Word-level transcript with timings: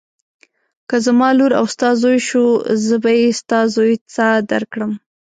که 0.89 0.95
زما 1.05 1.27
لور 1.37 1.51
او 1.59 1.65
ستا 1.73 1.89
زوی 2.01 2.19
شو 2.27 2.45
زه 2.85 2.95
به 3.03 3.11
یې 3.19 3.29
ستا 3.41 3.59
زوی 3.75 3.93
ته 4.15 4.27
درکړم. 4.49 4.91